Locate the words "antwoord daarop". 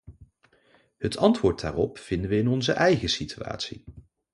1.17-1.97